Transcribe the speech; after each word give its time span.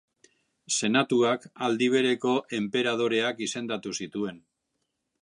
Senatuak 0.77 1.45
aldi 1.67 1.91
bereko 1.97 2.33
enperadoreak 2.61 3.45
izendatu 3.49 3.97
zituen. 4.03 4.43